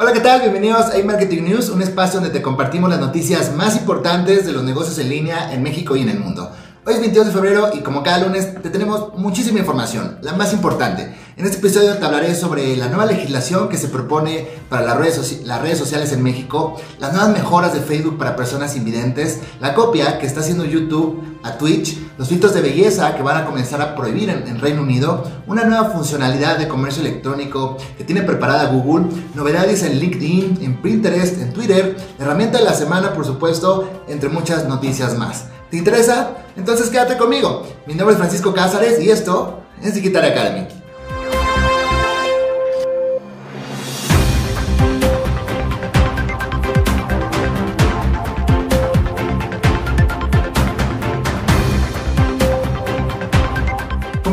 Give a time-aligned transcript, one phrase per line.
[0.00, 0.42] Hola, ¿qué tal?
[0.42, 4.62] Bienvenidos a iMarketing News, un espacio donde te compartimos las noticias más importantes de los
[4.62, 6.52] negocios en línea en México y en el mundo.
[6.86, 10.52] Hoy es 22 de febrero y como cada lunes te tenemos muchísima información, la más
[10.52, 11.12] importante.
[11.38, 15.42] En este episodio te hablaré sobre la nueva legislación que se propone para las redes,
[15.44, 20.18] las redes sociales en México, las nuevas mejoras de Facebook para personas invidentes, la copia
[20.18, 23.94] que está haciendo YouTube a Twitch, los filtros de belleza que van a comenzar a
[23.94, 29.84] prohibir en, Reino Unido, una nueva funcionalidad de comercio electrónico que tiene preparada Google, novedades
[29.84, 35.16] en LinkedIn, en Pinterest, en Twitter, herramienta de la semana por supuesto, entre muchas noticias
[35.16, 35.44] más.
[35.70, 36.30] ¿Te interesa?
[36.56, 37.62] Entonces quédate conmigo.
[37.86, 40.77] Mi nombre es Francisco Cázares y esto es Digital Academy.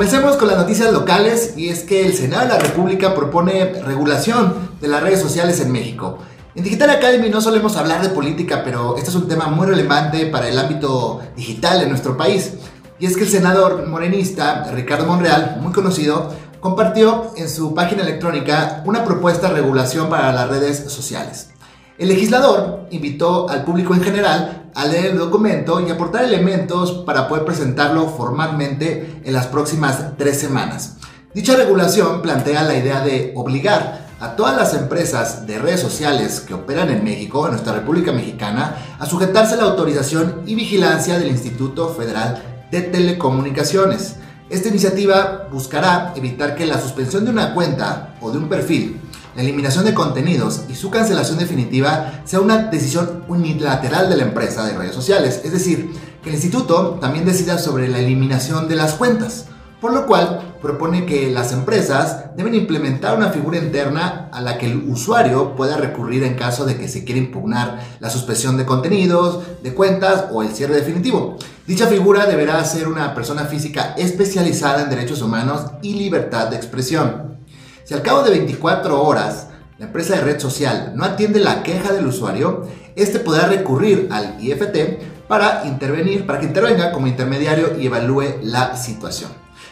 [0.06, 4.70] Comencemos con las noticias locales y es que el Senado de la República propone regulación
[4.80, 6.20] de las redes sociales en México.
[6.54, 10.28] En Digital Academy no solemos hablar de política, pero este es un tema muy relevante
[10.28, 12.54] para el ámbito digital en nuestro país.
[13.00, 18.84] Y es que el senador morenista Ricardo Monreal, muy conocido, compartió en su página electrónica
[18.86, 21.50] una propuesta de regulación para las redes sociales.
[21.98, 27.28] El legislador invitó al público en general a leer el documento y aportar elementos para
[27.28, 30.98] poder presentarlo formalmente en las próximas tres semanas.
[31.34, 36.54] Dicha regulación plantea la idea de obligar a todas las empresas de redes sociales que
[36.54, 41.30] operan en México, en nuestra República Mexicana, a sujetarse a la autorización y vigilancia del
[41.30, 44.18] Instituto Federal de Telecomunicaciones.
[44.50, 49.02] Esta iniciativa buscará evitar que la suspensión de una cuenta o de un perfil,
[49.36, 54.66] la eliminación de contenidos y su cancelación definitiva sea una decisión unilateral de la empresa
[54.66, 55.92] de redes sociales, es decir,
[56.24, 59.48] que el instituto también decida sobre la eliminación de las cuentas
[59.86, 64.66] por lo cual propone que las empresas deben implementar una figura interna a la que
[64.66, 69.44] el usuario pueda recurrir en caso de que se quiera impugnar la suspensión de contenidos,
[69.62, 71.38] de cuentas o el cierre definitivo.
[71.68, 77.38] Dicha figura deberá ser una persona física especializada en derechos humanos y libertad de expresión.
[77.86, 81.94] Si al cabo de 24 horas la empresa de red social no atiende la queja
[81.94, 87.86] del usuario, este podrá recurrir al IFT para intervenir, para que intervenga como intermediario y
[87.86, 89.30] evalúe la situación.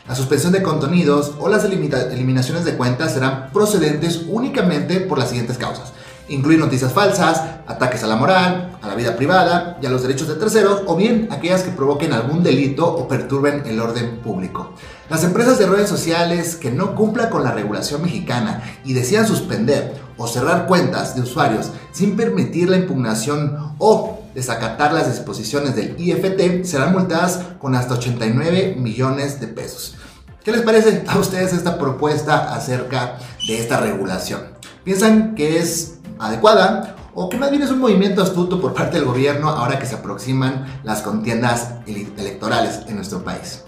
[0.08, 5.58] La suspensión de contenidos o las eliminaciones de cuentas serán procedentes únicamente por las siguientes
[5.58, 5.94] causas.
[6.30, 10.28] Incluir noticias falsas, ataques a la moral, a la vida privada y a los derechos
[10.28, 14.74] de terceros, o bien aquellas que provoquen algún delito o perturben el orden público.
[15.10, 19.96] Las empresas de redes sociales que no cumplan con la regulación mexicana y decidan suspender
[20.18, 26.64] o cerrar cuentas de usuarios sin permitir la impugnación o desacatar las disposiciones del IFT
[26.64, 29.96] serán multadas con hasta 89 millones de pesos.
[30.44, 33.18] ¿Qué les parece a ustedes esta propuesta acerca
[33.48, 34.42] de esta regulación?
[34.84, 39.06] ¿Piensan que es adecuada o que más bien es un movimiento astuto por parte del
[39.06, 43.64] gobierno ahora que se aproximan las contiendas electorales en nuestro país?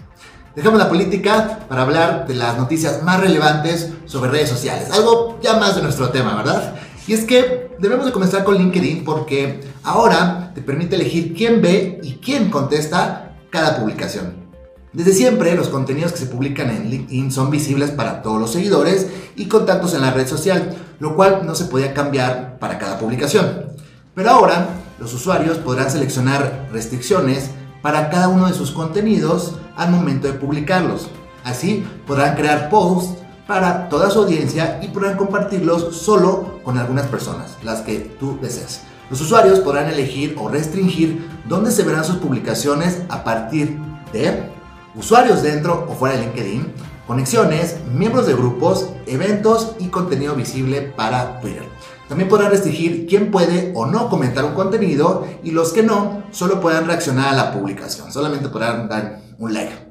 [0.54, 5.58] Dejamos la política para hablar de las noticias más relevantes sobre redes sociales, algo ya
[5.58, 6.74] más de nuestro tema, ¿verdad?
[7.06, 12.00] Y es que debemos de comenzar con LinkedIn porque ahora te permite elegir quién ve
[12.02, 14.46] y quién contesta cada publicación.
[14.94, 19.08] Desde siempre los contenidos que se publican en LinkedIn son visibles para todos los seguidores
[19.36, 23.66] y contactos en la red social, lo cual no se podía cambiar para cada publicación.
[24.14, 24.68] Pero ahora
[24.98, 27.50] los usuarios podrán seleccionar restricciones
[27.82, 31.08] para cada uno de sus contenidos al momento de publicarlos.
[31.44, 37.56] Así podrán crear posts para toda su audiencia y podrán compartirlos solo con algunas personas,
[37.62, 38.82] las que tú deseas.
[39.08, 43.78] Los usuarios podrán elegir o restringir dónde se verán sus publicaciones a partir
[44.12, 44.50] de
[44.96, 46.72] usuarios dentro o fuera de LinkedIn,
[47.06, 51.68] conexiones, miembros de grupos, eventos y contenido visible para Twitter.
[52.08, 56.60] También podrán restringir quién puede o no comentar un contenido y los que no solo
[56.60, 59.86] puedan reaccionar a la publicación, solamente podrán dar un like.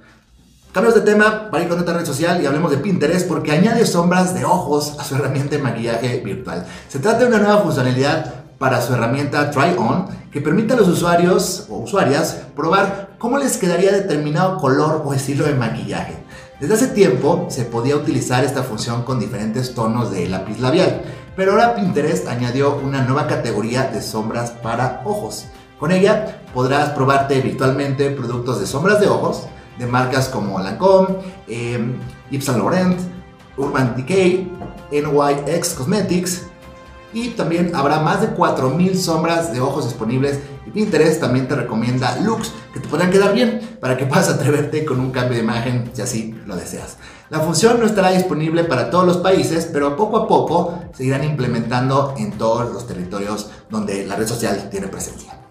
[0.71, 3.85] Cambios de tema para ir con otra red social y hablemos de Pinterest porque añade
[3.85, 6.65] sombras de ojos a su herramienta de maquillaje virtual.
[6.89, 10.89] Se trata de una nueva funcionalidad para su herramienta Try On que permite a los
[10.89, 16.24] usuarios o usuarias probar cómo les quedaría determinado color o estilo de maquillaje.
[16.59, 21.01] Desde hace tiempo se podía utilizar esta función con diferentes tonos de lápiz labial,
[21.35, 25.47] pero ahora Pinterest añadió una nueva categoría de sombras para ojos.
[25.77, 29.47] Con ella podrás probarte virtualmente productos de sombras de ojos,
[29.77, 31.17] de marcas como Lancome,
[31.49, 31.77] eh,
[32.31, 33.01] Yves Saint Laurent,
[33.57, 34.49] Urban Decay,
[34.91, 36.47] NYX Cosmetics,
[37.15, 42.19] y también habrá más de 4000 sombras de ojos disponibles y Pinterest también te recomienda
[42.19, 45.89] looks que te podrán quedar bien para que puedas atreverte con un cambio de imagen
[45.93, 46.97] si así lo deseas.
[47.29, 51.23] La función no estará disponible para todos los países, pero poco a poco se irán
[51.23, 55.44] implementando en todos los territorios donde la red social tiene presencia.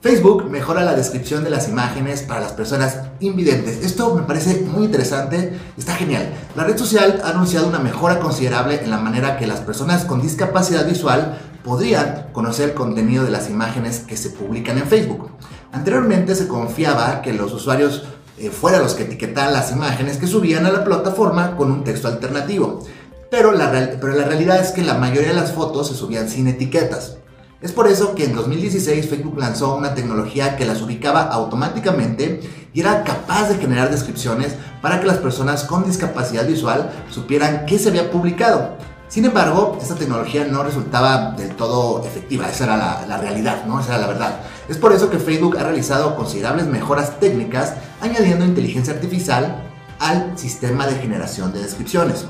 [0.00, 3.84] Facebook mejora la descripción de las imágenes para las personas invidentes.
[3.84, 6.32] Esto me parece muy interesante, está genial.
[6.54, 10.22] La red social ha anunciado una mejora considerable en la manera que las personas con
[10.22, 15.30] discapacidad visual podrían conocer el contenido de las imágenes que se publican en Facebook.
[15.72, 18.04] Anteriormente se confiaba que los usuarios
[18.38, 22.06] eh, fueran los que etiquetaran las imágenes que subían a la plataforma con un texto
[22.06, 22.86] alternativo.
[23.32, 27.16] Pero la realidad es que la mayoría de las fotos se subían sin etiquetas.
[27.60, 32.40] Es por eso que en 2016 Facebook lanzó una tecnología que las ubicaba automáticamente
[32.72, 37.80] y era capaz de generar descripciones para que las personas con discapacidad visual supieran qué
[37.80, 38.76] se había publicado.
[39.08, 43.80] Sin embargo, esta tecnología no resultaba del todo efectiva, esa era la, realidad, ¿no?
[43.80, 44.40] Esa era la verdad.
[44.68, 49.64] Es por eso que Facebook ha realizado considerables mejoras técnicas añadiendo inteligencia artificial
[49.98, 52.26] al sistema de generación de descripciones.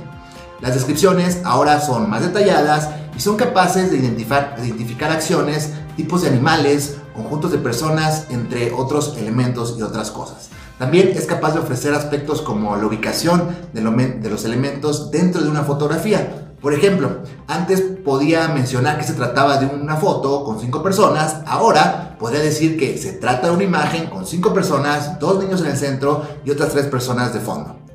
[0.60, 6.96] Las descripciones ahora son más detalladas y son capaces de identificar, acciones, tipos de animales,
[7.14, 10.48] conjuntos de personas, entre otros elementos y otras cosas.
[10.76, 15.48] También es capaz de ofrecer aspectos como la ubicación de, de los elementos dentro de
[15.48, 16.54] una fotografía.
[16.60, 22.16] Por ejemplo, antes podía mencionar que se trataba de una foto con cinco personas, ahora
[22.18, 25.76] podría decir que se trata de una imagen con cinco personas, dos niños en el
[25.76, 27.87] centro y otras tres personas de fondo.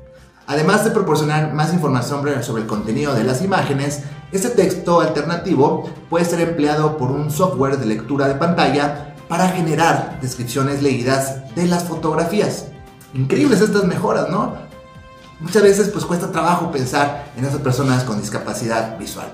[0.46, 6.26] Además de proporcionar más información sobre el contenido de las imágenes, este texto alternativo puede
[6.26, 11.84] ser empleado por un software de lectura de pantalla para generar descripciones leídas de las
[11.84, 12.66] fotografías.
[13.14, 14.54] Increíbles estas mejoras, ¿no?
[15.40, 19.28] Muchas veces pues cuesta trabajo pensar en esas personas con discapacidad visual.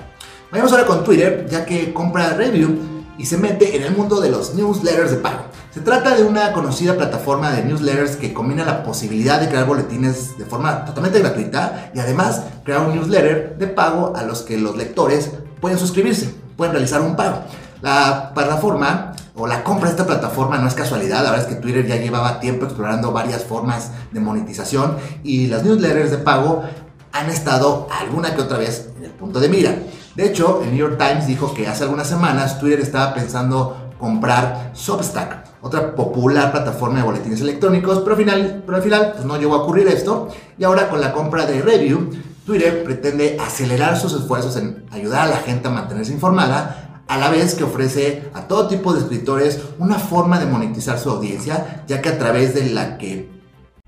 [0.53, 2.79] Vayamos ahora con Twitter, ya que compra Review
[3.19, 5.50] y se mete en el mundo de los newsletters de pago.
[5.72, 10.37] Se trata de una conocida plataforma de newsletters que combina la posibilidad de crear boletines
[10.37, 14.76] de forma totalmente gratuita y además crear un newsletter de pago a los que los
[14.76, 15.31] lectores
[15.61, 17.43] pueden suscribirse, pueden realizar un pago.
[17.82, 21.61] La plataforma o la compra de esta plataforma no es casualidad, la verdad es que
[21.61, 26.64] Twitter ya llevaba tiempo explorando varias formas de monetización y las newsletters de pago
[27.12, 29.76] han estado alguna que otra vez en el punto de mira.
[30.17, 34.72] De hecho, el New York Times dijo que hace algunas semanas Twitter estaba pensando comprar
[34.75, 39.39] Substack, otra popular plataforma de boletines electrónicos, pero al final, pero al final pues, no
[39.39, 40.29] llegó a ocurrir esto.
[40.59, 42.11] Y ahora con la compra de Review,
[42.47, 47.29] Twitter pretende acelerar sus esfuerzos en ayudar a la gente a mantenerse informada, a la
[47.29, 52.01] vez que ofrece a todo tipo de escritores una forma de monetizar su audiencia, ya
[52.01, 53.29] que a través de la que,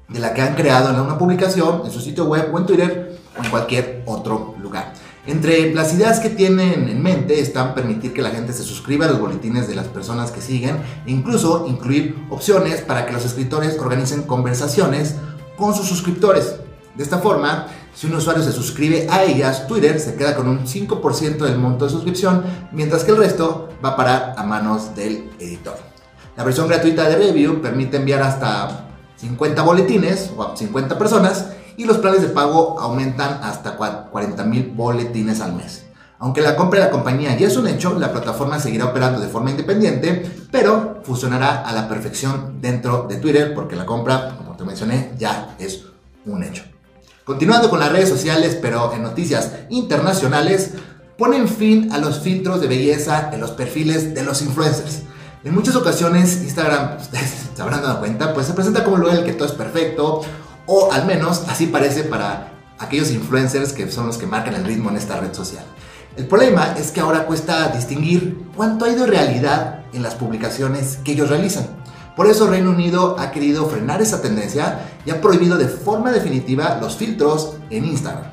[0.08, 3.18] de la que han creado en una publicación, en su sitio web o en Twitter
[3.38, 4.91] o en cualquier otro lugar.
[5.24, 9.08] Entre las ideas que tienen en mente están permitir que la gente se suscriba a
[9.08, 13.78] los boletines de las personas que siguen e incluso incluir opciones para que los escritores
[13.78, 15.14] organicen conversaciones
[15.56, 16.56] con sus suscriptores.
[16.96, 20.66] De esta forma, si un usuario se suscribe a ellas, Twitter se queda con un
[20.66, 22.42] 5% del monto de suscripción,
[22.72, 25.76] mientras que el resto va a parar a manos del editor.
[26.36, 31.46] La versión gratuita de Review permite enviar hasta 50 boletines o a 50 personas
[31.76, 35.84] y los planes de pago aumentan hasta 40 mil boletines al mes.
[36.18, 39.26] Aunque la compra de la compañía ya es un hecho, la plataforma seguirá operando de
[39.26, 44.62] forma independiente, pero funcionará a la perfección dentro de Twitter porque la compra, como te
[44.62, 45.84] mencioné, ya es
[46.24, 46.62] un hecho.
[47.24, 50.74] Continuando con las redes sociales, pero en noticias internacionales,
[51.18, 55.02] ponen fin a los filtros de belleza en los perfiles de los influencers.
[55.44, 59.16] En muchas ocasiones Instagram, ustedes se habrán dado cuenta, pues se presenta como un lugar
[59.16, 60.22] en el que todo es perfecto
[60.74, 64.88] o al menos así parece para aquellos influencers que son los que marcan el ritmo
[64.88, 65.62] en esta red social.
[66.16, 71.12] El problema es que ahora cuesta distinguir cuánto ha ido realidad en las publicaciones que
[71.12, 71.66] ellos realizan.
[72.16, 76.78] Por eso Reino Unido ha querido frenar esa tendencia y ha prohibido de forma definitiva
[76.80, 78.30] los filtros en Instagram.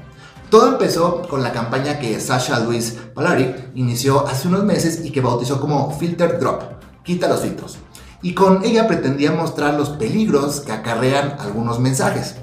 [0.49, 5.19] Todo empezó con la campaña que Sasha Louise Palaric inició hace unos meses y que
[5.19, 6.63] bautizó como Filter Drop,
[7.03, 7.79] quita los filtros
[8.21, 12.35] y con ella pretendía mostrar los peligros que acarrean algunos mensajes.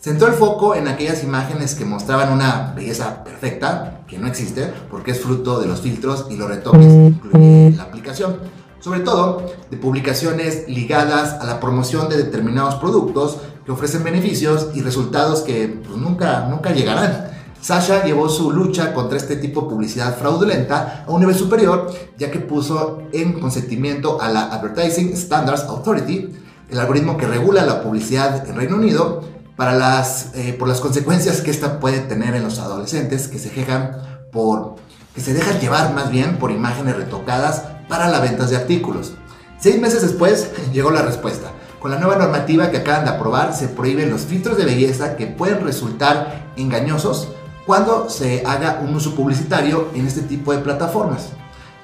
[0.00, 5.12] Centró el foco en aquellas imágenes que mostraban una belleza perfecta, que no existe, porque
[5.12, 8.36] es fruto de los filtros y los retoques que incluye la aplicación.
[8.78, 14.82] Sobre todo de publicaciones ligadas a la promoción de determinados productos que ofrecen beneficios y
[14.82, 17.35] resultados que pues, nunca, nunca llegarán.
[17.66, 22.30] Sasha llevó su lucha contra este tipo de publicidad fraudulenta a un nivel superior, ya
[22.30, 26.32] que puso en consentimiento a la Advertising Standards Authority,
[26.70, 29.24] el algoritmo que regula la publicidad en Reino Unido,
[29.56, 33.50] para las, eh, por las consecuencias que esta puede tener en los adolescentes que se
[33.50, 33.96] quejan
[34.30, 34.76] por,
[35.12, 39.14] que se dejan llevar más bien por imágenes retocadas para la venta de artículos.
[39.58, 41.50] Seis meses después llegó la respuesta.
[41.80, 45.26] Con la nueva normativa que acaban de aprobar se prohíben los filtros de belleza que
[45.26, 47.30] pueden resultar engañosos
[47.66, 51.30] cuando se haga un uso publicitario en este tipo de plataformas.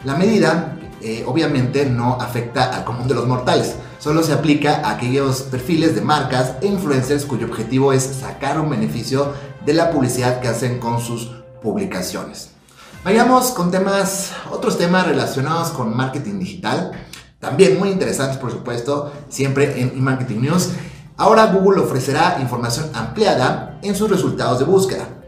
[0.04, 4.92] La medida eh, obviamente no afecta al común de los mortales, solo se aplica a
[4.92, 9.32] aquellos perfiles de marcas e influencers cuyo objetivo es sacar un beneficio
[9.66, 12.50] de la publicidad que hacen con sus publicaciones.
[13.04, 16.92] Vayamos con temas, otros temas relacionados con marketing digital,
[17.40, 20.70] también muy interesantes por supuesto, siempre en eMarketing News.
[21.16, 25.21] Ahora Google ofrecerá información ampliada en sus resultados de búsqueda.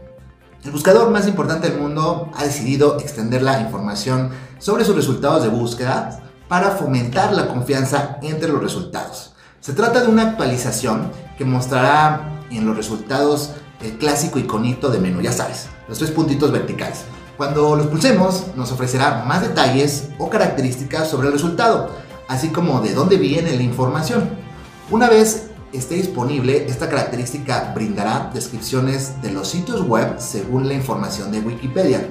[0.65, 5.49] El buscador más importante del mundo ha decidido extender la información sobre sus resultados de
[5.49, 9.33] búsqueda para fomentar la confianza entre los resultados.
[9.61, 13.51] Se trata de una actualización que mostrará en los resultados
[13.83, 17.01] el clásico iconito de menú, ya sabes, los tres puntitos verticales.
[17.37, 21.91] Cuando los pulsemos nos ofrecerá más detalles o características sobre el resultado,
[22.27, 24.31] así como de dónde viene la información.
[24.89, 31.31] Una vez esté disponible, esta característica brindará descripciones de los sitios web según la información
[31.31, 32.07] de Wikipedia.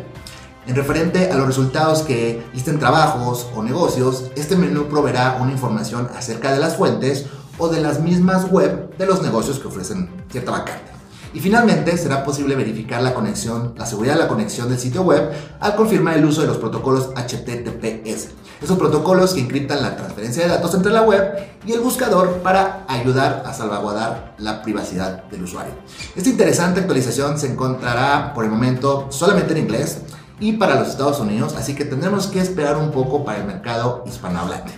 [0.66, 6.08] En referente a los resultados que listen trabajos o negocios, este menú proveerá una información
[6.16, 7.26] acerca de las fuentes
[7.58, 10.92] o de las mismas web de los negocios que ofrecen cierta vacante.
[11.34, 15.32] Y finalmente será posible verificar la conexión, la seguridad de la conexión del sitio web
[15.60, 18.28] al confirmar el uso de los protocolos HTTPS.
[18.62, 22.84] Esos protocolos que encriptan la transferencia de datos entre la web y el buscador para
[22.88, 25.74] ayudar a salvaguardar la privacidad del usuario.
[26.16, 29.98] Esta interesante actualización se encontrará por el momento solamente en inglés
[30.40, 34.04] y para los Estados Unidos, así que tendremos que esperar un poco para el mercado
[34.06, 34.72] hispanohablante.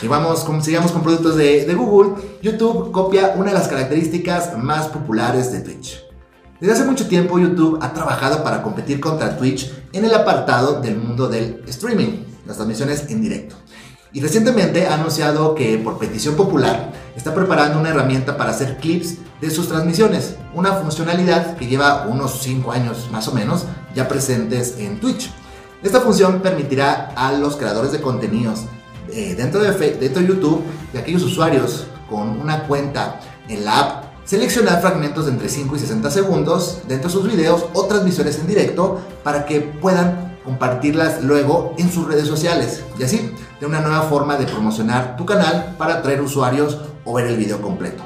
[0.00, 5.52] Si vamos, sigamos con productos de Google, YouTube copia una de las características más populares
[5.52, 6.02] de Twitch.
[6.60, 10.96] Desde hace mucho tiempo YouTube ha trabajado para competir contra Twitch en el apartado del
[10.96, 13.56] mundo del streaming, las transmisiones en directo.
[14.12, 19.16] Y recientemente ha anunciado que por petición popular está preparando una herramienta para hacer clips
[19.40, 24.76] de sus transmisiones, una funcionalidad que lleva unos 5 años más o menos ya presentes
[24.78, 25.30] en Twitch.
[25.82, 28.66] Esta función permitirá a los creadores de contenidos
[29.10, 33.18] eh, dentro, de, dentro de YouTube de aquellos usuarios con una cuenta
[33.48, 37.66] en la app seleccionar fragmentos de entre 5 y 60 segundos dentro de sus videos
[37.72, 43.32] o transmisiones en directo para que puedan compartirlas luego en sus redes sociales y así
[43.60, 47.60] de una nueva forma de promocionar tu canal para atraer usuarios o ver el video
[47.60, 48.02] completo.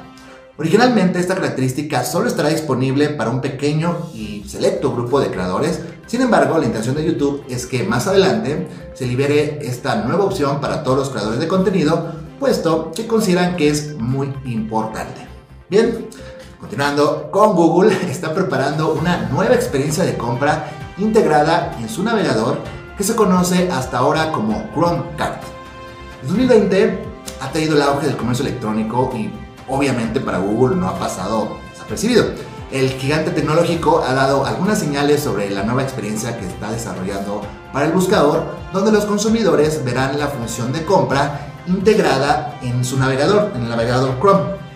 [0.57, 6.21] Originalmente esta característica solo estará disponible para un pequeño y selecto grupo de creadores, sin
[6.21, 10.83] embargo la intención de YouTube es que más adelante se libere esta nueva opción para
[10.83, 15.27] todos los creadores de contenido, puesto que consideran que es muy importante.
[15.69, 16.07] Bien,
[16.59, 22.59] continuando con Google, está preparando una nueva experiencia de compra integrada en su navegador
[22.97, 25.43] que se conoce hasta ahora como Chromecast.
[26.23, 27.03] En 2020
[27.41, 29.31] ha tenido el auge del comercio electrónico y
[29.67, 32.25] obviamente para Google no ha pasado desapercibido.
[32.71, 37.85] El gigante tecnológico ha dado algunas señales sobre la nueva experiencia que está desarrollando para
[37.85, 43.63] el buscador, donde los consumidores verán la función de compra integrada en su navegador, en
[43.63, 44.66] el navegador Chrome.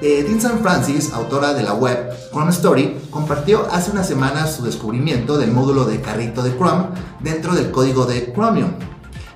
[0.00, 4.64] Eh, Dean San Francis, autora de la web Chrome Story, compartió hace unas semanas su
[4.64, 6.88] descubrimiento del módulo de carrito de Chrome
[7.20, 8.72] dentro del código de Chromium.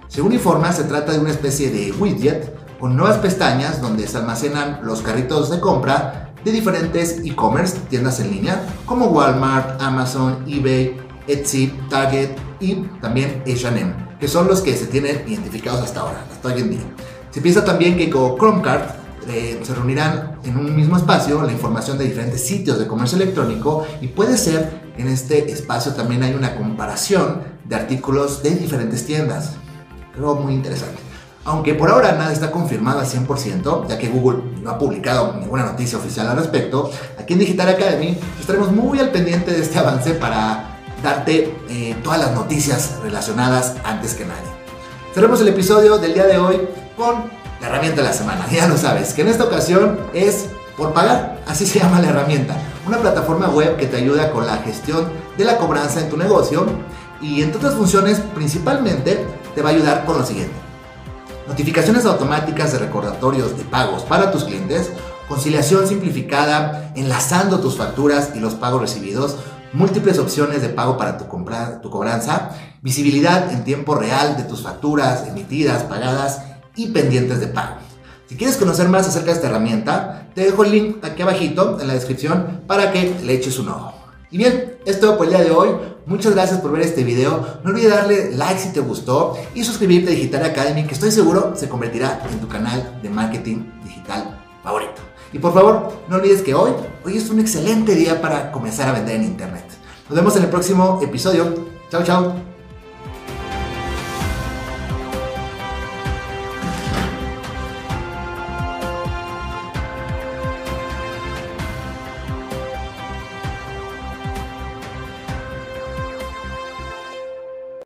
[0.09, 4.81] Según informa, se trata de una especie de widget con nuevas pestañas donde se almacenan
[4.83, 10.97] los carritos de compra de diferentes e-commerce, tiendas en línea, como Walmart, Amazon, eBay,
[11.27, 16.49] Etsy, Target y también H&M, que son los que se tienen identificados hasta ahora, hasta
[16.49, 16.95] hoy en día.
[17.31, 21.99] Se piensa también que con Chromecart eh, se reunirán en un mismo espacio la información
[21.99, 26.57] de diferentes sitios de comercio electrónico y puede ser en este espacio también hay una
[26.57, 29.53] comparación de artículos de diferentes tiendas.
[30.15, 30.99] Creo muy interesante.
[31.45, 35.65] Aunque por ahora nada está confirmado al 100%, ya que Google no ha publicado ninguna
[35.65, 40.13] noticia oficial al respecto, aquí en Digital Academy estaremos muy al pendiente de este avance
[40.15, 44.49] para darte eh, todas las noticias relacionadas antes que nadie.
[45.15, 46.61] Cerremos el episodio del día de hoy
[46.97, 48.47] con la herramienta de la semana.
[48.53, 50.47] Ya lo sabes, que en esta ocasión es
[50.77, 52.57] por pagar, así se llama la herramienta.
[52.87, 56.67] Una plataforma web que te ayuda con la gestión de la cobranza en tu negocio.
[57.21, 60.55] Y entre otras funciones principalmente te va a ayudar con lo siguiente.
[61.49, 64.91] Notificaciones automáticas de recordatorios de pagos para tus clientes,
[65.29, 69.37] conciliación simplificada, enlazando tus facturas y los pagos recibidos,
[69.73, 71.25] múltiples opciones de pago para tu,
[71.83, 72.51] tu cobranza,
[72.83, 76.43] visibilidad en tiempo real de tus facturas emitidas, pagadas
[76.79, 77.77] y pendientes de pago.
[78.29, 81.89] Si quieres conocer más acerca de esta herramienta, te dejo el link aquí abajito en
[81.89, 83.95] la descripción para que le eches un ojo.
[84.31, 85.71] Y bien, esto por el día de hoy.
[86.07, 87.61] Muchas gracias por ver este video.
[87.65, 91.55] No olvides darle like si te gustó y suscribirte a Digital Academy, que estoy seguro
[91.57, 95.03] se convertirá en tu canal de marketing digital favorito.
[95.33, 96.73] Y por favor, no olvides que hoy,
[97.05, 99.65] hoy es un excelente día para comenzar a vender en Internet.
[100.09, 101.67] Nos vemos en el próximo episodio.
[101.91, 102.48] Chao, chao.